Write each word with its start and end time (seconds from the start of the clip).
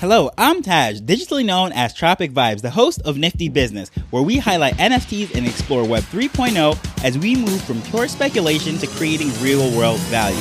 Hello, 0.00 0.30
I'm 0.36 0.60
Taj, 0.60 1.00
digitally 1.00 1.42
known 1.42 1.72
as 1.72 1.94
Tropic 1.94 2.30
Vibes, 2.30 2.60
the 2.60 2.68
host 2.68 3.00
of 3.06 3.16
Nifty 3.16 3.48
Business, 3.48 3.88
where 4.10 4.22
we 4.22 4.36
highlight 4.36 4.74
NFTs 4.74 5.34
and 5.34 5.46
explore 5.46 5.88
Web 5.88 6.02
3.0 6.02 7.02
as 7.02 7.16
we 7.16 7.34
move 7.34 7.62
from 7.62 7.80
pure 7.80 8.06
speculation 8.06 8.76
to 8.76 8.86
creating 8.88 9.32
real 9.40 9.74
world 9.74 9.98
value. 10.00 10.36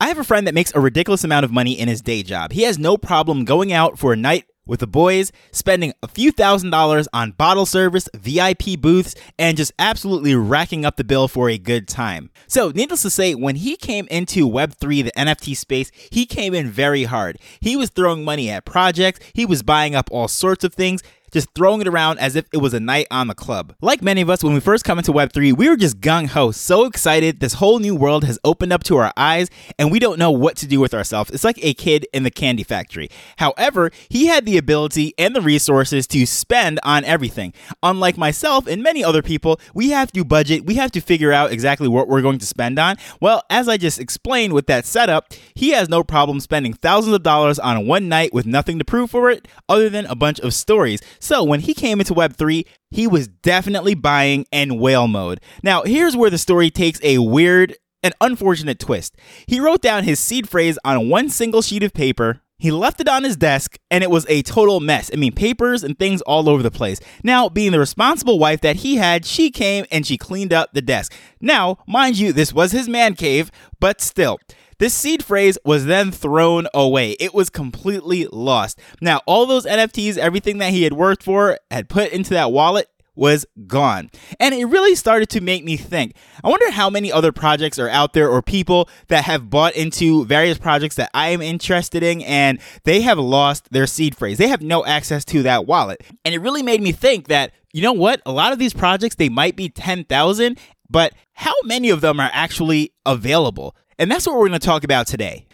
I 0.00 0.08
have 0.08 0.18
a 0.18 0.24
friend 0.24 0.48
that 0.48 0.54
makes 0.54 0.74
a 0.74 0.80
ridiculous 0.80 1.22
amount 1.22 1.44
of 1.44 1.52
money 1.52 1.78
in 1.78 1.86
his 1.86 2.00
day 2.00 2.24
job. 2.24 2.50
He 2.50 2.62
has 2.62 2.76
no 2.76 2.96
problem 2.96 3.44
going 3.44 3.72
out 3.72 4.00
for 4.00 4.12
a 4.12 4.16
night 4.16 4.46
with 4.68 4.78
the 4.78 4.86
boys, 4.86 5.32
spending 5.50 5.92
a 6.02 6.06
few 6.06 6.30
thousand 6.30 6.70
dollars 6.70 7.08
on 7.12 7.32
bottle 7.32 7.66
service, 7.66 8.08
VIP 8.14 8.80
booths, 8.80 9.16
and 9.38 9.56
just 9.56 9.72
absolutely 9.80 10.36
racking 10.36 10.84
up 10.84 10.96
the 10.96 11.02
bill 11.02 11.26
for 11.26 11.50
a 11.50 11.58
good 11.58 11.88
time. 11.88 12.30
So, 12.46 12.70
needless 12.70 13.02
to 13.02 13.10
say, 13.10 13.34
when 13.34 13.56
he 13.56 13.76
came 13.76 14.06
into 14.10 14.48
Web3, 14.48 15.04
the 15.04 15.12
NFT 15.16 15.56
space, 15.56 15.90
he 16.10 16.26
came 16.26 16.54
in 16.54 16.68
very 16.68 17.04
hard. 17.04 17.38
He 17.60 17.74
was 17.74 17.90
throwing 17.90 18.24
money 18.24 18.50
at 18.50 18.64
projects, 18.64 19.18
he 19.32 19.44
was 19.44 19.64
buying 19.64 19.96
up 19.96 20.08
all 20.12 20.28
sorts 20.28 20.62
of 20.62 20.74
things, 20.74 21.02
just 21.30 21.48
throwing 21.54 21.80
it 21.80 21.88
around 21.88 22.18
as 22.18 22.36
if 22.36 22.46
it 22.52 22.58
was 22.58 22.74
a 22.74 22.80
night 22.80 23.06
on 23.10 23.28
the 23.28 23.34
club. 23.34 23.74
Like 23.80 24.02
many 24.02 24.20
of 24.20 24.30
us, 24.30 24.42
when 24.42 24.54
we 24.54 24.60
first 24.60 24.84
come 24.84 24.98
into 24.98 25.12
Web3, 25.12 25.56
we 25.56 25.68
were 25.68 25.76
just 25.76 26.00
gung 26.00 26.28
ho, 26.28 26.50
so 26.50 26.84
excited. 26.84 27.40
This 27.40 27.54
whole 27.54 27.78
new 27.78 27.94
world 27.94 28.24
has 28.24 28.38
opened 28.44 28.72
up 28.72 28.84
to 28.84 28.96
our 28.96 29.12
eyes, 29.16 29.48
and 29.78 29.90
we 29.90 29.98
don't 29.98 30.18
know 30.18 30.30
what 30.30 30.56
to 30.56 30.66
do 30.66 30.80
with 30.80 30.94
ourselves. 30.94 31.30
It's 31.30 31.44
like 31.44 31.58
a 31.62 31.74
kid 31.74 32.06
in 32.12 32.22
the 32.22 32.30
candy 32.30 32.62
factory. 32.62 33.10
However, 33.36 33.90
he 34.08 34.26
had 34.26 34.46
the 34.46 34.56
ability 34.56 35.14
and 35.18 35.34
the 35.34 35.40
resources 35.40 36.06
to 36.08 36.26
spend 36.26 36.80
on 36.82 37.04
everything. 37.04 37.52
Unlike 37.82 38.16
myself 38.16 38.66
and 38.66 38.82
many 38.82 39.04
other 39.04 39.22
people, 39.22 39.60
we 39.74 39.90
have 39.90 40.12
to 40.12 40.24
budget, 40.24 40.64
we 40.66 40.74
have 40.74 40.92
to 40.92 41.00
figure 41.00 41.32
out 41.32 41.52
exactly 41.52 41.88
what 41.88 42.08
we're 42.08 42.22
going 42.22 42.38
to 42.38 42.46
spend 42.46 42.78
on. 42.78 42.96
Well, 43.20 43.42
as 43.50 43.68
I 43.68 43.76
just 43.76 44.00
explained 44.00 44.52
with 44.52 44.66
that 44.66 44.84
setup, 44.84 45.32
he 45.54 45.70
has 45.70 45.88
no 45.88 46.02
problem 46.02 46.40
spending 46.40 46.72
thousands 46.72 47.14
of 47.14 47.22
dollars 47.22 47.58
on 47.58 47.86
one 47.86 48.08
night 48.08 48.32
with 48.32 48.46
nothing 48.46 48.78
to 48.78 48.84
prove 48.84 49.10
for 49.10 49.30
it 49.30 49.48
other 49.68 49.88
than 49.88 50.06
a 50.06 50.14
bunch 50.14 50.40
of 50.40 50.54
stories. 50.54 51.00
So 51.20 51.42
when 51.44 51.60
he 51.60 51.74
came 51.74 52.00
into 52.00 52.14
Web3, 52.14 52.66
he 52.90 53.06
was 53.06 53.28
definitely 53.28 53.94
buying 53.94 54.46
in 54.50 54.78
whale 54.78 55.08
mode. 55.08 55.40
Now, 55.62 55.82
here's 55.82 56.16
where 56.16 56.30
the 56.30 56.38
story 56.38 56.70
takes 56.70 57.00
a 57.02 57.18
weird 57.18 57.76
and 58.02 58.14
unfortunate 58.20 58.78
twist. 58.78 59.16
He 59.46 59.60
wrote 59.60 59.82
down 59.82 60.04
his 60.04 60.20
seed 60.20 60.48
phrase 60.48 60.78
on 60.84 61.08
one 61.08 61.28
single 61.28 61.62
sheet 61.62 61.82
of 61.82 61.92
paper. 61.92 62.40
He 62.60 62.72
left 62.72 63.00
it 63.00 63.08
on 63.08 63.22
his 63.22 63.36
desk 63.36 63.78
and 63.88 64.02
it 64.02 64.10
was 64.10 64.26
a 64.28 64.42
total 64.42 64.80
mess. 64.80 65.10
I 65.12 65.16
mean, 65.16 65.32
papers 65.32 65.84
and 65.84 65.96
things 65.96 66.20
all 66.22 66.48
over 66.48 66.62
the 66.62 66.72
place. 66.72 66.98
Now, 67.22 67.48
being 67.48 67.70
the 67.70 67.78
responsible 67.78 68.38
wife 68.38 68.60
that 68.62 68.76
he 68.76 68.96
had, 68.96 69.24
she 69.24 69.50
came 69.50 69.84
and 69.92 70.04
she 70.04 70.18
cleaned 70.18 70.52
up 70.52 70.70
the 70.72 70.82
desk. 70.82 71.14
Now, 71.40 71.78
mind 71.86 72.18
you, 72.18 72.32
this 72.32 72.52
was 72.52 72.72
his 72.72 72.88
man 72.88 73.14
cave, 73.14 73.52
but 73.78 74.00
still. 74.00 74.38
This 74.78 74.94
seed 74.94 75.24
phrase 75.24 75.58
was 75.64 75.86
then 75.86 76.12
thrown 76.12 76.68
away. 76.72 77.12
It 77.18 77.34
was 77.34 77.50
completely 77.50 78.26
lost. 78.30 78.78
Now, 79.00 79.20
all 79.26 79.44
those 79.44 79.66
NFTs, 79.66 80.16
everything 80.16 80.58
that 80.58 80.70
he 80.70 80.84
had 80.84 80.92
worked 80.92 81.22
for, 81.22 81.58
had 81.70 81.88
put 81.88 82.12
into 82.12 82.30
that 82.34 82.52
wallet, 82.52 82.88
was 83.18 83.44
gone. 83.66 84.10
And 84.38 84.54
it 84.54 84.64
really 84.66 84.94
started 84.94 85.28
to 85.30 85.40
make 85.40 85.64
me 85.64 85.76
think. 85.76 86.14
I 86.44 86.48
wonder 86.48 86.70
how 86.70 86.88
many 86.88 87.10
other 87.10 87.32
projects 87.32 87.78
are 87.78 87.88
out 87.88 88.12
there 88.12 88.30
or 88.30 88.40
people 88.40 88.88
that 89.08 89.24
have 89.24 89.50
bought 89.50 89.74
into 89.74 90.24
various 90.24 90.56
projects 90.56 90.94
that 90.94 91.10
I 91.12 91.30
am 91.30 91.42
interested 91.42 92.04
in 92.04 92.22
and 92.22 92.60
they 92.84 93.00
have 93.00 93.18
lost 93.18 93.72
their 93.72 93.88
seed 93.88 94.16
phrase. 94.16 94.38
They 94.38 94.46
have 94.46 94.62
no 94.62 94.86
access 94.86 95.24
to 95.26 95.42
that 95.42 95.66
wallet. 95.66 96.02
And 96.24 96.32
it 96.32 96.38
really 96.38 96.62
made 96.62 96.80
me 96.80 96.92
think 96.92 97.26
that, 97.26 97.52
you 97.72 97.82
know 97.82 97.92
what? 97.92 98.22
A 98.24 98.30
lot 98.30 98.52
of 98.52 98.60
these 98.60 98.72
projects, 98.72 99.16
they 99.16 99.28
might 99.28 99.56
be 99.56 99.68
10,000, 99.68 100.58
but 100.90 101.12
how 101.34 101.54
many 101.64 101.90
of 101.90 102.00
them 102.00 102.20
are 102.20 102.30
actually 102.32 102.92
available? 103.06 103.76
And 103.98 104.10
that's 104.10 104.26
what 104.26 104.36
we're 104.36 104.48
going 104.48 104.60
to 104.60 104.66
talk 104.66 104.84
about 104.84 105.06
today. 105.06 105.46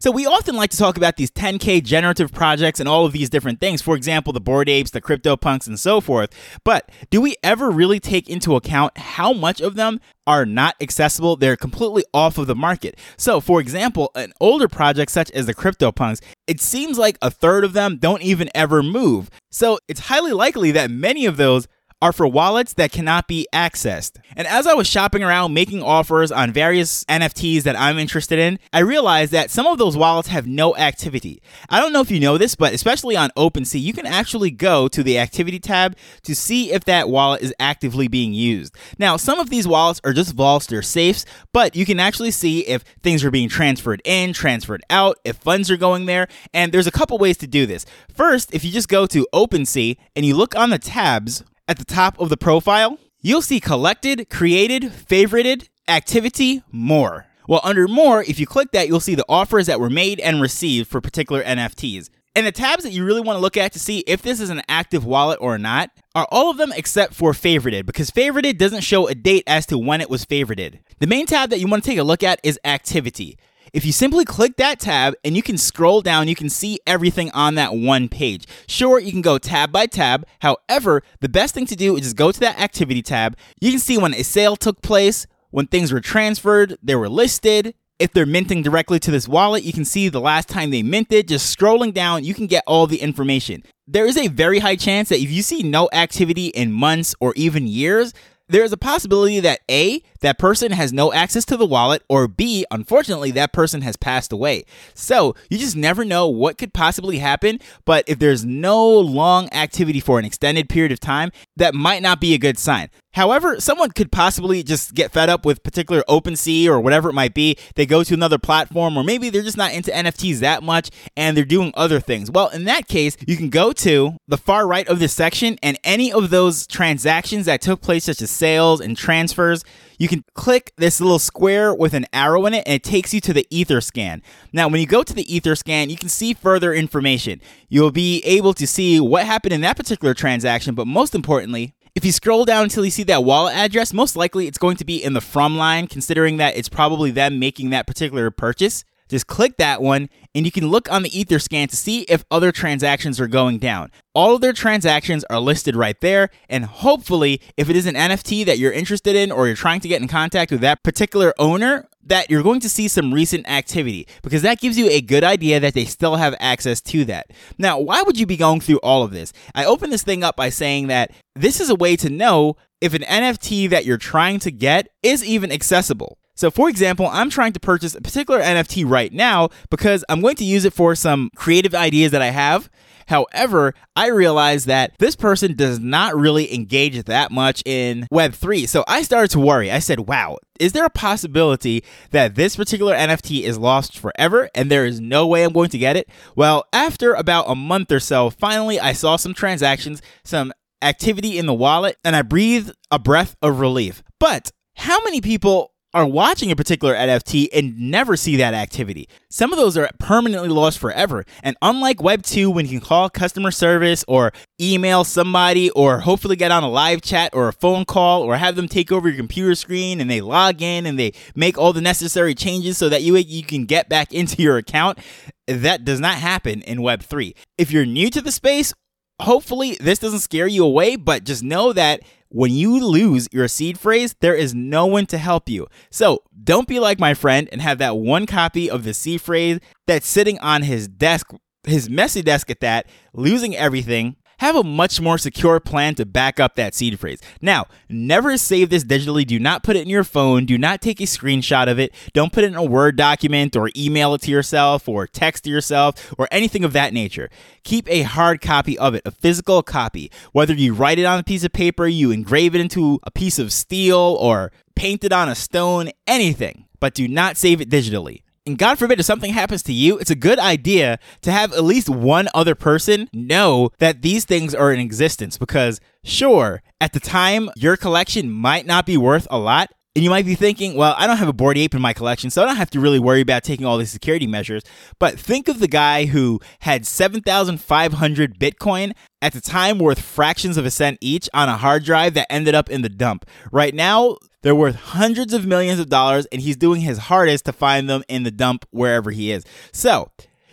So, 0.00 0.10
we 0.10 0.26
often 0.26 0.56
like 0.56 0.70
to 0.70 0.76
talk 0.76 0.96
about 0.96 1.16
these 1.16 1.30
10K 1.30 1.82
generative 1.82 2.32
projects 2.32 2.80
and 2.80 2.88
all 2.88 3.06
of 3.06 3.12
these 3.12 3.30
different 3.30 3.60
things. 3.60 3.80
For 3.80 3.94
example, 3.96 4.32
the 4.32 4.40
Bored 4.40 4.68
Apes, 4.68 4.90
the 4.90 5.00
CryptoPunks, 5.00 5.68
and 5.68 5.78
so 5.78 6.00
forth. 6.00 6.30
But 6.64 6.90
do 7.10 7.20
we 7.20 7.36
ever 7.42 7.70
really 7.70 8.00
take 8.00 8.28
into 8.28 8.56
account 8.56 8.98
how 8.98 9.32
much 9.32 9.60
of 9.60 9.76
them 9.76 10.00
are 10.26 10.44
not 10.44 10.74
accessible? 10.80 11.36
They're 11.36 11.56
completely 11.56 12.04
off 12.12 12.38
of 12.38 12.48
the 12.48 12.56
market. 12.56 12.98
So, 13.16 13.40
for 13.40 13.60
example, 13.60 14.10
an 14.16 14.32
older 14.40 14.68
project 14.68 15.12
such 15.12 15.30
as 15.30 15.46
the 15.46 15.54
CryptoPunks, 15.54 16.20
it 16.48 16.60
seems 16.60 16.98
like 16.98 17.16
a 17.22 17.30
third 17.30 17.62
of 17.62 17.72
them 17.72 17.96
don't 17.96 18.22
even 18.22 18.50
ever 18.54 18.82
move. 18.82 19.30
So, 19.52 19.78
it's 19.88 20.00
highly 20.00 20.32
likely 20.32 20.72
that 20.72 20.90
many 20.90 21.24
of 21.24 21.36
those 21.36 21.68
are 22.04 22.12
for 22.12 22.28
wallets 22.28 22.74
that 22.74 22.92
cannot 22.92 23.26
be 23.26 23.48
accessed. 23.50 24.18
And 24.36 24.46
as 24.46 24.66
I 24.66 24.74
was 24.74 24.86
shopping 24.86 25.22
around 25.22 25.54
making 25.54 25.82
offers 25.82 26.30
on 26.30 26.52
various 26.52 27.02
NFTs 27.04 27.62
that 27.62 27.80
I'm 27.80 27.98
interested 27.98 28.38
in, 28.38 28.58
I 28.74 28.80
realized 28.80 29.32
that 29.32 29.50
some 29.50 29.66
of 29.66 29.78
those 29.78 29.96
wallets 29.96 30.28
have 30.28 30.46
no 30.46 30.76
activity. 30.76 31.40
I 31.70 31.80
don't 31.80 31.94
know 31.94 32.02
if 32.02 32.10
you 32.10 32.20
know 32.20 32.36
this, 32.36 32.56
but 32.56 32.74
especially 32.74 33.16
on 33.16 33.30
OpenSea, 33.38 33.80
you 33.80 33.94
can 33.94 34.04
actually 34.04 34.50
go 34.50 34.86
to 34.86 35.02
the 35.02 35.18
activity 35.18 35.58
tab 35.58 35.96
to 36.24 36.34
see 36.34 36.72
if 36.72 36.84
that 36.84 37.08
wallet 37.08 37.40
is 37.40 37.54
actively 37.58 38.06
being 38.06 38.34
used. 38.34 38.76
Now, 38.98 39.16
some 39.16 39.38
of 39.38 39.48
these 39.48 39.66
wallets 39.66 40.02
are 40.04 40.12
just 40.12 40.34
vaults, 40.34 40.66
they're 40.66 40.82
safes, 40.82 41.24
but 41.54 41.74
you 41.74 41.86
can 41.86 41.98
actually 41.98 42.32
see 42.32 42.66
if 42.66 42.82
things 43.02 43.24
are 43.24 43.30
being 43.30 43.48
transferred 43.48 44.02
in, 44.04 44.34
transferred 44.34 44.82
out, 44.90 45.18
if 45.24 45.36
funds 45.36 45.70
are 45.70 45.78
going 45.78 46.04
there, 46.04 46.28
and 46.52 46.70
there's 46.70 46.86
a 46.86 46.92
couple 46.92 47.16
ways 47.16 47.38
to 47.38 47.46
do 47.46 47.64
this. 47.64 47.86
First, 48.14 48.54
if 48.54 48.62
you 48.62 48.70
just 48.70 48.90
go 48.90 49.06
to 49.06 49.26
OpenSea 49.32 49.96
and 50.14 50.26
you 50.26 50.36
look 50.36 50.54
on 50.54 50.68
the 50.68 50.78
tabs, 50.78 51.42
at 51.66 51.78
the 51.78 51.84
top 51.84 52.18
of 52.20 52.28
the 52.28 52.36
profile, 52.36 52.98
you'll 53.20 53.42
see 53.42 53.60
collected, 53.60 54.28
created, 54.30 54.84
favorited, 54.84 55.68
activity, 55.88 56.62
more. 56.70 57.26
Well, 57.48 57.60
under 57.62 57.88
more, 57.88 58.22
if 58.22 58.38
you 58.38 58.46
click 58.46 58.70
that, 58.72 58.88
you'll 58.88 59.00
see 59.00 59.14
the 59.14 59.24
offers 59.28 59.66
that 59.66 59.80
were 59.80 59.90
made 59.90 60.20
and 60.20 60.40
received 60.40 60.88
for 60.88 61.00
particular 61.00 61.42
NFTs. 61.42 62.08
And 62.36 62.46
the 62.46 62.52
tabs 62.52 62.82
that 62.82 62.92
you 62.92 63.04
really 63.04 63.20
want 63.20 63.36
to 63.36 63.40
look 63.40 63.56
at 63.56 63.72
to 63.72 63.78
see 63.78 64.00
if 64.00 64.22
this 64.22 64.40
is 64.40 64.50
an 64.50 64.62
active 64.68 65.04
wallet 65.04 65.38
or 65.40 65.56
not 65.56 65.90
are 66.14 66.26
all 66.30 66.50
of 66.50 66.56
them 66.56 66.72
except 66.74 67.14
for 67.14 67.32
favorited 67.32 67.86
because 67.86 68.10
favorited 68.10 68.58
doesn't 68.58 68.80
show 68.80 69.06
a 69.06 69.14
date 69.14 69.44
as 69.46 69.66
to 69.66 69.78
when 69.78 70.00
it 70.00 70.10
was 70.10 70.24
favorited. 70.24 70.80
The 70.98 71.06
main 71.06 71.26
tab 71.26 71.50
that 71.50 71.60
you 71.60 71.68
want 71.68 71.84
to 71.84 71.90
take 71.90 71.98
a 71.98 72.02
look 72.02 72.24
at 72.24 72.40
is 72.42 72.58
activity. 72.64 73.38
If 73.74 73.84
you 73.84 73.90
simply 73.90 74.24
click 74.24 74.56
that 74.58 74.78
tab 74.78 75.14
and 75.24 75.34
you 75.34 75.42
can 75.42 75.58
scroll 75.58 76.00
down, 76.00 76.28
you 76.28 76.36
can 76.36 76.48
see 76.48 76.78
everything 76.86 77.32
on 77.32 77.56
that 77.56 77.74
one 77.74 78.08
page. 78.08 78.46
Sure, 78.68 79.00
you 79.00 79.10
can 79.10 79.20
go 79.20 79.36
tab 79.36 79.72
by 79.72 79.86
tab. 79.86 80.24
However, 80.42 81.02
the 81.18 81.28
best 81.28 81.54
thing 81.54 81.66
to 81.66 81.74
do 81.74 81.96
is 81.96 82.02
just 82.02 82.16
go 82.16 82.30
to 82.30 82.38
that 82.38 82.60
activity 82.60 83.02
tab. 83.02 83.36
You 83.60 83.72
can 83.72 83.80
see 83.80 83.98
when 83.98 84.14
a 84.14 84.22
sale 84.22 84.54
took 84.54 84.80
place, 84.80 85.26
when 85.50 85.66
things 85.66 85.92
were 85.92 86.00
transferred, 86.00 86.78
they 86.84 86.94
were 86.94 87.08
listed. 87.08 87.74
If 87.98 88.12
they're 88.12 88.26
minting 88.26 88.62
directly 88.62 89.00
to 89.00 89.10
this 89.10 89.26
wallet, 89.26 89.64
you 89.64 89.72
can 89.72 89.84
see 89.84 90.08
the 90.08 90.20
last 90.20 90.48
time 90.48 90.70
they 90.70 90.84
minted. 90.84 91.26
Just 91.26 91.58
scrolling 91.58 91.92
down, 91.92 92.22
you 92.22 92.32
can 92.32 92.46
get 92.46 92.62
all 92.68 92.86
the 92.86 93.00
information. 93.00 93.64
There 93.88 94.06
is 94.06 94.16
a 94.16 94.28
very 94.28 94.60
high 94.60 94.76
chance 94.76 95.08
that 95.08 95.18
if 95.18 95.32
you 95.32 95.42
see 95.42 95.64
no 95.64 95.88
activity 95.92 96.46
in 96.46 96.70
months 96.70 97.16
or 97.18 97.32
even 97.34 97.66
years, 97.66 98.14
there 98.46 98.62
is 98.62 98.72
a 98.72 98.76
possibility 98.76 99.40
that 99.40 99.60
A, 99.70 100.02
that 100.24 100.38
person 100.38 100.72
has 100.72 100.90
no 100.90 101.12
access 101.12 101.44
to 101.44 101.56
the 101.56 101.66
wallet, 101.66 102.02
or 102.08 102.26
B, 102.26 102.64
unfortunately, 102.70 103.30
that 103.32 103.52
person 103.52 103.82
has 103.82 103.94
passed 103.94 104.32
away. 104.32 104.64
So 104.94 105.36
you 105.50 105.58
just 105.58 105.76
never 105.76 106.02
know 106.02 106.26
what 106.28 106.56
could 106.56 106.72
possibly 106.72 107.18
happen. 107.18 107.60
But 107.84 108.04
if 108.06 108.18
there's 108.18 108.42
no 108.42 108.88
long 108.88 109.52
activity 109.52 110.00
for 110.00 110.18
an 110.18 110.24
extended 110.24 110.70
period 110.70 110.92
of 110.92 111.00
time, 111.00 111.30
that 111.56 111.74
might 111.74 112.00
not 112.00 112.22
be 112.22 112.32
a 112.32 112.38
good 112.38 112.56
sign. 112.56 112.88
However, 113.14 113.60
someone 113.60 113.92
could 113.92 114.10
possibly 114.10 114.64
just 114.64 114.92
get 114.92 115.12
fed 115.12 115.28
up 115.28 115.46
with 115.46 115.62
particular 115.62 116.02
OpenSea 116.08 116.66
or 116.66 116.80
whatever 116.80 117.10
it 117.10 117.12
might 117.12 117.32
be. 117.32 117.56
They 117.76 117.86
go 117.86 118.02
to 118.02 118.12
another 118.12 118.38
platform, 118.38 118.96
or 118.96 119.04
maybe 119.04 119.30
they're 119.30 119.42
just 119.42 119.56
not 119.56 119.72
into 119.72 119.92
NFTs 119.92 120.40
that 120.40 120.64
much 120.64 120.90
and 121.16 121.36
they're 121.36 121.44
doing 121.44 121.70
other 121.76 122.00
things. 122.00 122.28
Well, 122.28 122.48
in 122.48 122.64
that 122.64 122.88
case, 122.88 123.16
you 123.26 123.36
can 123.36 123.50
go 123.50 123.72
to 123.72 124.16
the 124.26 124.36
far 124.36 124.66
right 124.66 124.88
of 124.88 124.98
this 124.98 125.12
section 125.12 125.58
and 125.62 125.78
any 125.84 126.12
of 126.12 126.30
those 126.30 126.66
transactions 126.66 127.46
that 127.46 127.60
took 127.60 127.80
place, 127.80 128.04
such 128.04 128.20
as 128.20 128.32
sales 128.32 128.80
and 128.80 128.96
transfers, 128.96 129.62
you 129.98 130.08
can 130.08 130.24
click 130.34 130.72
this 130.76 131.00
little 131.00 131.18
square 131.18 131.74
with 131.74 131.94
an 131.94 132.06
arrow 132.12 132.46
in 132.46 132.54
it 132.54 132.64
and 132.66 132.74
it 132.74 132.82
takes 132.82 133.14
you 133.14 133.20
to 133.22 133.32
the 133.32 133.46
Etherscan. 133.50 134.22
Now, 134.52 134.68
when 134.68 134.80
you 134.80 134.86
go 134.86 135.02
to 135.02 135.14
the 135.14 135.24
Etherscan, 135.24 135.90
you 135.90 135.96
can 135.96 136.08
see 136.08 136.34
further 136.34 136.72
information. 136.72 137.40
You'll 137.68 137.92
be 137.92 138.20
able 138.24 138.54
to 138.54 138.66
see 138.66 139.00
what 139.00 139.24
happened 139.24 139.52
in 139.52 139.60
that 139.62 139.76
particular 139.76 140.14
transaction, 140.14 140.74
but 140.74 140.86
most 140.86 141.14
importantly, 141.14 141.74
if 141.94 142.04
you 142.04 142.10
scroll 142.10 142.44
down 142.44 142.64
until 142.64 142.84
you 142.84 142.90
see 142.90 143.04
that 143.04 143.22
wallet 143.22 143.54
address, 143.54 143.92
most 143.92 144.16
likely 144.16 144.48
it's 144.48 144.58
going 144.58 144.76
to 144.78 144.84
be 144.84 145.02
in 145.02 145.12
the 145.12 145.20
from 145.20 145.56
line, 145.56 145.86
considering 145.86 146.38
that 146.38 146.56
it's 146.56 146.68
probably 146.68 147.12
them 147.12 147.38
making 147.38 147.70
that 147.70 147.86
particular 147.86 148.32
purchase. 148.32 148.84
Just 149.08 149.26
click 149.26 149.56
that 149.58 149.82
one 149.82 150.08
and 150.34 150.44
you 150.44 150.52
can 150.52 150.68
look 150.68 150.90
on 150.90 151.02
the 151.02 151.10
Etherscan 151.10 151.68
to 151.70 151.76
see 151.76 152.02
if 152.02 152.24
other 152.30 152.50
transactions 152.50 153.20
are 153.20 153.26
going 153.26 153.58
down. 153.58 153.90
All 154.14 154.34
of 154.34 154.40
their 154.40 154.52
transactions 154.52 155.24
are 155.30 155.40
listed 155.40 155.76
right 155.76 156.00
there, 156.00 156.30
and 156.48 156.64
hopefully, 156.64 157.40
if 157.56 157.68
it 157.68 157.76
is 157.76 157.86
an 157.86 157.94
NFT 157.94 158.44
that 158.46 158.58
you're 158.58 158.72
interested 158.72 159.16
in 159.16 159.32
or 159.32 159.46
you're 159.46 159.56
trying 159.56 159.80
to 159.80 159.88
get 159.88 160.00
in 160.00 160.08
contact 160.08 160.50
with 160.52 160.60
that 160.60 160.82
particular 160.84 161.34
owner, 161.38 161.88
that 162.06 162.30
you're 162.30 162.42
going 162.42 162.60
to 162.60 162.68
see 162.68 162.86
some 162.86 163.14
recent 163.14 163.48
activity 163.48 164.06
because 164.22 164.42
that 164.42 164.60
gives 164.60 164.78
you 164.78 164.88
a 164.88 165.00
good 165.00 165.24
idea 165.24 165.58
that 165.58 165.74
they 165.74 165.84
still 165.84 166.16
have 166.16 166.34
access 166.38 166.80
to 166.80 167.04
that. 167.06 167.26
Now, 167.58 167.78
why 167.78 168.02
would 168.02 168.18
you 168.18 168.26
be 168.26 168.36
going 168.36 168.60
through 168.60 168.78
all 168.78 169.02
of 169.02 169.10
this? 169.10 169.32
I 169.54 169.64
open 169.64 169.90
this 169.90 170.02
thing 170.02 170.22
up 170.22 170.36
by 170.36 170.50
saying 170.50 170.88
that 170.88 171.10
this 171.34 171.60
is 171.60 171.70
a 171.70 171.74
way 171.74 171.96
to 171.96 172.10
know 172.10 172.56
if 172.80 172.94
an 172.94 173.02
NFT 173.02 173.70
that 173.70 173.84
you're 173.84 173.96
trying 173.96 174.38
to 174.40 174.50
get 174.50 174.88
is 175.02 175.24
even 175.24 175.50
accessible. 175.50 176.18
So, 176.34 176.50
for 176.50 176.68
example, 176.68 177.08
I'm 177.10 177.30
trying 177.30 177.52
to 177.52 177.60
purchase 177.60 177.94
a 177.94 178.00
particular 178.00 178.40
NFT 178.40 178.88
right 178.88 179.12
now 179.12 179.50
because 179.70 180.04
I'm 180.08 180.20
going 180.20 180.36
to 180.36 180.44
use 180.44 180.64
it 180.64 180.72
for 180.72 180.94
some 180.94 181.30
creative 181.36 181.74
ideas 181.74 182.12
that 182.12 182.22
I 182.22 182.30
have. 182.30 182.68
However, 183.06 183.74
I 183.96 184.08
realized 184.08 184.66
that 184.66 184.92
this 184.98 185.14
person 185.14 185.54
does 185.54 185.78
not 185.78 186.16
really 186.16 186.54
engage 186.54 187.02
that 187.04 187.30
much 187.30 187.62
in 187.66 188.06
Web3. 188.12 188.68
So 188.68 188.84
I 188.88 189.02
started 189.02 189.30
to 189.32 189.40
worry. 189.40 189.70
I 189.70 189.78
said, 189.78 190.00
wow, 190.00 190.38
is 190.58 190.72
there 190.72 190.86
a 190.86 190.90
possibility 190.90 191.84
that 192.10 192.34
this 192.34 192.56
particular 192.56 192.94
NFT 192.94 193.42
is 193.42 193.58
lost 193.58 193.98
forever 193.98 194.48
and 194.54 194.70
there 194.70 194.86
is 194.86 195.00
no 195.00 195.26
way 195.26 195.44
I'm 195.44 195.52
going 195.52 195.70
to 195.70 195.78
get 195.78 195.96
it? 195.96 196.08
Well, 196.34 196.64
after 196.72 197.14
about 197.14 197.50
a 197.50 197.54
month 197.54 197.92
or 197.92 198.00
so, 198.00 198.30
finally 198.30 198.80
I 198.80 198.92
saw 198.92 199.16
some 199.16 199.34
transactions, 199.34 200.00
some 200.24 200.52
activity 200.80 201.38
in 201.38 201.46
the 201.46 201.54
wallet, 201.54 201.96
and 202.04 202.14
I 202.14 202.22
breathed 202.22 202.72
a 202.90 202.98
breath 202.98 203.36
of 203.42 203.60
relief. 203.60 204.02
But 204.18 204.50
how 204.76 205.02
many 205.04 205.20
people 205.20 205.73
are 205.94 206.04
watching 206.04 206.50
a 206.50 206.56
particular 206.56 206.92
NFT 206.92 207.48
and 207.54 207.78
never 207.78 208.16
see 208.16 208.36
that 208.36 208.52
activity. 208.52 209.08
Some 209.30 209.52
of 209.52 209.58
those 209.58 209.76
are 209.76 209.88
permanently 210.00 210.48
lost 210.48 210.80
forever. 210.80 211.24
And 211.44 211.56
unlike 211.62 212.02
Web 212.02 212.22
2, 212.22 212.50
when 212.50 212.66
you 212.66 212.80
can 212.80 212.86
call 212.86 213.08
customer 213.08 213.52
service 213.52 214.04
or 214.08 214.32
email 214.60 215.04
somebody 215.04 215.70
or 215.70 216.00
hopefully 216.00 216.34
get 216.34 216.50
on 216.50 216.64
a 216.64 216.68
live 216.68 217.00
chat 217.00 217.30
or 217.32 217.46
a 217.46 217.52
phone 217.52 217.84
call 217.84 218.22
or 218.22 218.36
have 218.36 218.56
them 218.56 218.66
take 218.66 218.90
over 218.90 219.08
your 219.08 219.16
computer 219.16 219.54
screen 219.54 220.00
and 220.00 220.10
they 220.10 220.20
log 220.20 220.60
in 220.60 220.84
and 220.84 220.98
they 220.98 221.12
make 221.36 221.56
all 221.56 221.72
the 221.72 221.80
necessary 221.80 222.34
changes 222.34 222.76
so 222.76 222.88
that 222.88 223.02
you, 223.02 223.16
you 223.16 223.44
can 223.44 223.64
get 223.64 223.88
back 223.88 224.12
into 224.12 224.42
your 224.42 224.56
account, 224.56 224.98
that 225.46 225.84
does 225.84 226.00
not 226.00 226.16
happen 226.16 226.60
in 226.62 226.82
Web 226.82 227.02
3. 227.02 227.36
If 227.56 227.70
you're 227.70 227.86
new 227.86 228.10
to 228.10 228.20
the 228.20 228.32
space, 228.32 228.74
hopefully 229.22 229.76
this 229.80 230.00
doesn't 230.00 230.20
scare 230.20 230.48
you 230.48 230.64
away, 230.64 230.96
but 230.96 231.22
just 231.22 231.44
know 231.44 231.72
that 231.72 232.00
when 232.34 232.50
you 232.50 232.84
lose 232.84 233.28
your 233.30 233.46
seed 233.46 233.78
phrase, 233.78 234.16
there 234.18 234.34
is 234.34 234.56
no 234.56 234.86
one 234.86 235.06
to 235.06 235.18
help 235.18 235.48
you. 235.48 235.68
So 235.90 236.24
don't 236.42 236.66
be 236.66 236.80
like 236.80 236.98
my 236.98 237.14
friend 237.14 237.48
and 237.52 237.62
have 237.62 237.78
that 237.78 237.96
one 237.96 238.26
copy 238.26 238.68
of 238.68 238.82
the 238.82 238.92
seed 238.92 239.20
phrase 239.20 239.60
that's 239.86 240.08
sitting 240.08 240.40
on 240.40 240.62
his 240.62 240.88
desk, 240.88 241.30
his 241.62 241.88
messy 241.88 242.22
desk 242.22 242.50
at 242.50 242.58
that, 242.58 242.88
losing 243.12 243.54
everything, 243.54 244.16
have 244.38 244.56
a 244.56 244.64
much 244.64 245.00
more 245.00 245.18
secure 245.18 245.60
plan 245.60 245.94
to 245.96 246.06
back 246.06 246.40
up 246.40 246.56
that 246.56 246.74
seed 246.74 246.98
phrase. 246.98 247.20
Now, 247.40 247.66
never 247.88 248.36
save 248.36 248.70
this 248.70 248.84
digitally. 248.84 249.26
Do 249.26 249.38
not 249.38 249.62
put 249.62 249.76
it 249.76 249.82
in 249.82 249.88
your 249.88 250.04
phone. 250.04 250.46
Do 250.46 250.58
not 250.58 250.80
take 250.80 251.00
a 251.00 251.04
screenshot 251.04 251.70
of 251.70 251.78
it. 251.78 251.94
Don't 252.12 252.32
put 252.32 252.44
it 252.44 252.48
in 252.48 252.56
a 252.56 252.64
Word 252.64 252.96
document 252.96 253.56
or 253.56 253.70
email 253.76 254.14
it 254.14 254.22
to 254.22 254.30
yourself 254.30 254.88
or 254.88 255.06
text 255.06 255.44
to 255.44 255.50
yourself 255.50 256.14
or 256.18 256.28
anything 256.30 256.64
of 256.64 256.72
that 256.72 256.92
nature. 256.92 257.30
Keep 257.62 257.88
a 257.88 258.02
hard 258.02 258.40
copy 258.40 258.78
of 258.78 258.94
it, 258.94 259.02
a 259.04 259.10
physical 259.10 259.62
copy. 259.62 260.10
Whether 260.32 260.54
you 260.54 260.74
write 260.74 260.98
it 260.98 261.04
on 261.04 261.18
a 261.18 261.24
piece 261.24 261.44
of 261.44 261.52
paper, 261.52 261.86
you 261.86 262.10
engrave 262.10 262.54
it 262.54 262.60
into 262.60 263.00
a 263.04 263.10
piece 263.10 263.38
of 263.38 263.52
steel, 263.52 264.18
or 264.20 264.52
paint 264.74 265.04
it 265.04 265.12
on 265.12 265.28
a 265.28 265.34
stone, 265.34 265.90
anything. 266.06 266.66
But 266.80 266.94
do 266.94 267.08
not 267.08 267.36
save 267.36 267.60
it 267.60 267.70
digitally. 267.70 268.23
And 268.46 268.58
God 268.58 268.78
forbid 268.78 269.00
if 269.00 269.06
something 269.06 269.32
happens 269.32 269.62
to 269.62 269.72
you, 269.72 269.96
it's 269.96 270.10
a 270.10 270.14
good 270.14 270.38
idea 270.38 270.98
to 271.22 271.32
have 271.32 271.54
at 271.54 271.64
least 271.64 271.88
one 271.88 272.28
other 272.34 272.54
person 272.54 273.08
know 273.14 273.70
that 273.78 274.02
these 274.02 274.26
things 274.26 274.54
are 274.54 274.70
in 274.70 274.80
existence 274.80 275.38
because, 275.38 275.80
sure, 276.04 276.62
at 276.78 276.92
the 276.92 277.00
time, 277.00 277.48
your 277.56 277.78
collection 277.78 278.30
might 278.30 278.66
not 278.66 278.84
be 278.84 278.98
worth 278.98 279.26
a 279.30 279.38
lot. 279.38 279.70
And 279.96 280.02
you 280.02 280.10
might 280.10 280.26
be 280.26 280.34
thinking, 280.34 280.74
well, 280.74 280.96
I 280.98 281.06
don't 281.06 281.18
have 281.18 281.28
a 281.28 281.32
Bored 281.32 281.56
Ape 281.56 281.72
in 281.72 281.80
my 281.80 281.92
collection, 281.92 282.28
so 282.28 282.42
I 282.42 282.46
don't 282.46 282.56
have 282.56 282.70
to 282.70 282.80
really 282.80 282.98
worry 282.98 283.20
about 283.20 283.44
taking 283.44 283.64
all 283.64 283.78
these 283.78 283.92
security 283.92 284.26
measures. 284.26 284.64
But 284.98 285.18
think 285.18 285.46
of 285.46 285.60
the 285.60 285.68
guy 285.68 286.06
who 286.06 286.40
had 286.60 286.84
7,500 286.84 288.38
Bitcoin 288.38 288.92
at 289.24 289.32
the 289.32 289.40
time 289.40 289.78
worth 289.78 290.00
fractions 290.00 290.58
of 290.58 290.66
a 290.66 290.70
cent 290.70 290.98
each 291.00 291.30
on 291.32 291.48
a 291.48 291.56
hard 291.56 291.82
drive 291.82 292.12
that 292.12 292.30
ended 292.30 292.54
up 292.54 292.68
in 292.68 292.82
the 292.82 292.90
dump. 292.90 293.24
Right 293.50 293.74
now, 293.74 294.18
they're 294.42 294.54
worth 294.54 294.74
hundreds 294.74 295.32
of 295.32 295.46
millions 295.46 295.80
of 295.80 295.88
dollars, 295.88 296.26
and 296.26 296.42
he's 296.42 296.58
doing 296.58 296.82
his 296.82 296.98
hardest 296.98 297.46
to 297.46 297.52
find 297.54 297.88
them 297.88 298.04
in 298.06 298.24
the 298.24 298.30
dump 298.30 298.66
wherever 298.70 299.10
he 299.10 299.32
is. 299.32 299.46
So, 299.72 300.10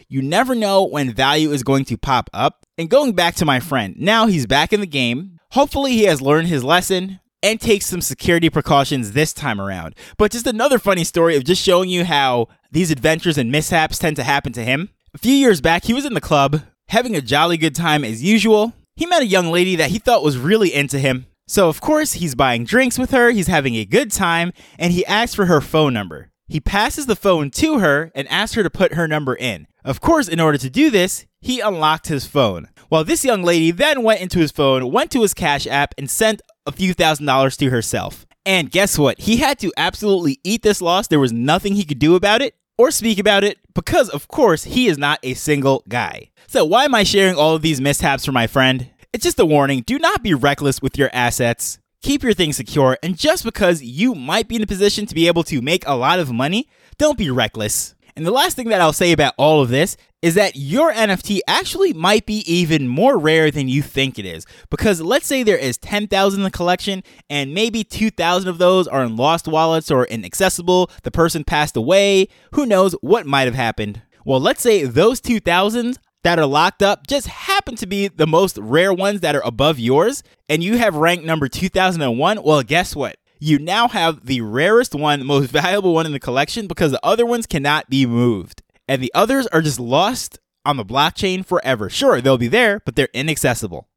you 0.08 0.22
never 0.22 0.56
know 0.56 0.86
when 0.86 1.12
value 1.12 1.52
is 1.52 1.64
going 1.64 1.84
to 1.86 1.98
pop 1.98 2.30
up. 2.34 2.66
And 2.78 2.90
going 2.90 3.12
back 3.12 3.36
to 3.36 3.46
my 3.46 3.60
friend, 3.60 3.94
now 4.00 4.28
he's 4.28 4.46
back 4.46 4.72
in 4.72 4.80
the 4.80 4.88
game. 4.88 5.38
Hopefully, 5.52 5.92
he 5.92 6.06
has 6.06 6.22
learned 6.22 6.48
his 6.48 6.64
lesson 6.64 7.20
and 7.44 7.60
takes 7.60 7.88
some 7.88 8.00
security 8.00 8.50
precautions 8.50 9.12
this 9.12 9.34
time 9.34 9.60
around. 9.60 9.96
But 10.18 10.32
just 10.32 10.48
another 10.48 10.80
funny 10.80 11.04
story 11.04 11.36
of 11.36 11.44
just 11.44 11.62
showing 11.62 11.90
you 11.90 12.06
how 12.06 12.48
these 12.72 12.90
adventures 12.90 13.38
and 13.38 13.52
mishaps 13.52 14.00
tend 14.00 14.16
to 14.16 14.24
happen 14.24 14.54
to 14.54 14.64
him. 14.64 14.92
A 15.14 15.18
few 15.18 15.34
years 15.34 15.60
back, 15.60 15.84
he 15.84 15.94
was 15.94 16.06
in 16.06 16.14
the 16.14 16.22
club, 16.22 16.62
having 16.92 17.16
a 17.16 17.22
jolly 17.22 17.56
good 17.56 17.74
time 17.74 18.04
as 18.04 18.22
usual. 18.22 18.74
He 18.98 19.06
met 19.06 19.22
a 19.22 19.26
young 19.26 19.50
lady 19.50 19.78
that 19.78 19.92
he 19.92 19.98
thought 19.98 20.24
was 20.24 20.38
really 20.38 20.74
into 20.74 21.00
him. 21.00 21.26
So, 21.48 21.70
of 21.70 21.80
course, 21.80 22.14
he's 22.14 22.36
buying 22.36 22.66
drinks 22.66 23.00
with 23.00 23.12
her, 23.12 23.32
he's 23.32 23.48
having 23.48 23.76
a 23.76 23.86
good 23.86 24.12
time, 24.12 24.52
and 24.78 24.92
he 24.92 25.06
asks 25.06 25.34
for 25.34 25.46
her 25.46 25.62
phone 25.62 25.94
number. 25.94 26.32
He 26.50 26.60
passes 26.60 27.06
the 27.06 27.16
phone 27.16 27.50
to 27.52 27.80
her 27.80 28.12
and 28.14 28.28
asks 28.28 28.56
her 28.56 28.64
to 28.64 28.70
put 28.70 28.96
her 28.96 29.08
number 29.08 29.36
in. 29.36 29.68
Of 29.86 30.02
course, 30.02 30.28
in 30.28 30.42
order 30.42 30.58
to 30.58 30.70
do 30.70 30.90
this, 30.90 31.26
he 31.40 31.62
unlocked 31.62 32.08
his 32.08 32.28
phone. 32.28 32.68
Well, 32.90 33.06
this 33.06 33.24
young 33.24 33.42
lady 33.42 33.72
then 33.72 34.04
went 34.04 34.20
into 34.20 34.40
his 34.40 34.52
phone, 34.52 34.92
went 34.92 35.12
to 35.12 35.22
his 35.22 35.34
Cash 35.34 35.66
app, 35.68 35.96
and 35.98 36.10
sent 36.10 36.42
a 36.66 36.74
few 36.74 36.94
thousand 36.94 37.26
dollars 37.26 37.56
to 37.58 37.70
herself. 37.70 38.26
And 38.46 38.70
guess 38.70 39.00
what? 39.00 39.18
He 39.20 39.38
had 39.38 39.60
to 39.60 39.72
absolutely 39.78 40.40
eat 40.44 40.62
this 40.62 40.82
loss. 40.82 41.08
There 41.08 41.22
was 41.22 41.32
nothing 41.32 41.76
he 41.76 41.86
could 41.86 42.00
do 42.00 42.16
about 42.16 42.42
it 42.42 42.56
or 42.78 42.92
speak 42.92 43.20
about 43.20 43.44
it 43.44 43.58
because, 43.74 44.10
of 44.10 44.28
course, 44.28 44.64
he 44.64 44.88
is 44.88 44.98
not 44.98 45.20
a 45.24 45.34
single 45.34 45.84
guy. 45.88 46.30
So, 46.48 46.66
why 46.66 46.86
am 46.86 46.96
I 46.96 47.04
sharing 47.04 47.36
all 47.36 47.56
of 47.56 47.62
these 47.62 47.82
mishaps 47.82 48.26
for 48.26 48.32
my 48.32 48.48
friend? 48.48 48.90
It's 49.14 49.24
just 49.24 49.40
a 49.40 49.46
warning 49.46 49.82
do 49.82 50.00
not 50.00 50.24
be 50.24 50.34
reckless 50.34 50.82
with 50.82 50.98
your 50.98 51.10
assets. 51.14 51.80
Keep 52.02 52.24
your 52.24 52.34
things 52.34 52.58
secure, 52.58 52.98
and 53.04 53.16
just 53.16 53.44
because 53.44 53.84
you 53.84 54.16
might 54.16 54.48
be 54.48 54.56
in 54.56 54.64
a 54.64 54.68
position 54.68 55.06
to 55.06 55.14
be 55.14 55.28
able 55.28 55.44
to 55.44 55.62
make 55.62 55.86
a 55.86 55.94
lot 55.94 56.18
of 56.18 56.32
money, 56.32 56.68
don't 56.98 57.18
be 57.18 57.30
reckless. 57.30 57.94
And 58.16 58.26
the 58.26 58.32
last 58.32 58.56
thing 58.56 58.70
that 58.70 58.82
I'll 58.82 58.94
say 58.94 59.12
about 59.12 59.34
all 59.38 59.62
of 59.62 59.70
this 59.70 59.98
is 60.22 60.36
that 60.36 60.56
your 60.56 60.94
NFT 60.94 61.40
actually 61.48 61.94
might 61.94 62.26
be 62.26 62.40
even 62.52 62.88
more 62.88 63.18
rare 63.18 63.50
than 63.50 63.68
you 63.68 63.82
think 63.82 64.20
it 64.20 64.26
is. 64.26 64.46
Because 64.70 65.02
let's 65.02 65.26
say 65.26 65.42
there 65.42 65.58
is 65.58 65.78
10,000 65.80 66.40
in 66.40 66.44
the 66.44 66.52
collection 66.52 67.04
and 67.30 67.54
maybe 67.54 67.84
2,000 67.84 68.48
of 68.48 68.58
those 68.58 68.88
are 68.88 69.04
in 69.04 69.16
lost 69.16 69.48
wallets 69.48 69.90
or 69.90 70.06
inaccessible, 70.06 70.92
the 71.04 71.12
person 71.12 71.44
passed 71.44 71.76
away, 71.76 72.28
who 72.54 72.66
knows 72.66 72.94
what 73.02 73.26
might 73.26 73.48
have 73.48 73.56
happened. 73.56 74.02
Well, 74.24 74.40
let's 74.40 74.62
say 74.62 74.84
those 74.84 75.20
2,000 75.20 75.98
that 76.24 76.38
are 76.38 76.46
locked 76.46 76.84
up 76.84 77.08
just 77.08 77.26
happen 77.28 77.76
to 77.78 77.88
be 77.88 78.08
the 78.08 78.28
most 78.28 78.58
rare 78.60 78.94
ones 78.94 79.22
that 79.22 79.36
are 79.36 79.42
above 79.44 79.80
yours, 79.80 80.22
and 80.48 80.64
you 80.64 80.78
have 80.78 80.96
rank 80.96 81.24
number 81.24 81.48
2001, 81.48 82.44
well, 82.44 82.62
guess 82.62 82.96
what? 82.96 83.18
You 83.44 83.58
now 83.58 83.88
have 83.88 84.28
the 84.28 84.42
rarest 84.42 84.94
one, 84.94 85.26
most 85.26 85.50
valuable 85.52 85.96
one 85.96 86.06
in 86.06 86.12
the 86.12 86.20
collection 86.20 86.68
because 86.68 86.92
the 86.92 87.04
other 87.04 87.26
ones 87.26 87.48
cannot 87.48 87.90
be 87.90 88.06
moved. 88.06 88.62
And 88.88 89.02
the 89.02 89.12
others 89.16 89.48
are 89.48 89.64
just 89.64 89.80
lost 89.80 90.38
on 90.64 90.78
the 90.78 90.86
blockchain 90.86 91.44
forever. 91.44 91.90
Sure, 91.90 92.22
they'll 92.22 92.38
be 92.38 92.48
there, 92.48 92.82
but 92.86 92.96
they're 92.96 93.10
inaccessible. 93.16 93.88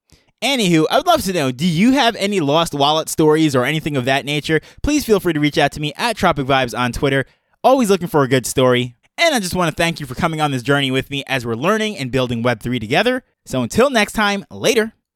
Anywho, 0.43 0.87
I 0.91 0.97
would 0.97 1.07
love 1.07 1.23
to 1.25 1.33
know 1.35 1.53
do 1.53 1.67
you 1.67 1.93
have 1.93 2.17
any 2.17 2.41
lost 2.41 2.73
wallet 2.73 3.11
stories 3.11 3.55
or 3.55 3.67
anything 3.67 3.99
of 3.99 4.07
that 4.07 4.25
nature? 4.25 4.63
Please 4.83 5.05
feel 5.05 5.21
free 5.21 5.35
to 5.35 5.41
reach 5.41 5.59
out 5.59 5.73
to 5.73 5.81
me 5.81 5.93
at 5.97 6.17
Tropic 6.17 6.47
Vibes 6.47 6.77
on 6.77 6.93
Twitter. 6.93 7.27
Always 7.63 7.91
looking 7.91 8.09
for 8.09 8.23
a 8.23 8.29
good 8.29 8.47
story. 8.47 8.97
And 9.19 9.35
I 9.35 9.41
just 9.41 9.55
want 9.55 9.71
to 9.71 9.77
thank 9.77 10.01
you 10.01 10.07
for 10.07 10.15
coming 10.15 10.41
on 10.41 10.53
this 10.53 10.63
journey 10.63 10.91
with 10.91 11.11
me 11.11 11.23
as 11.27 11.45
we're 11.45 11.55
learning 11.55 11.99
and 11.99 12.11
building 12.11 12.43
Web3 12.43 12.81
together. 12.81 13.25
So 13.45 13.63
until 13.63 13.91
next 13.91 14.15
time, 14.15 14.47
later. 14.51 14.95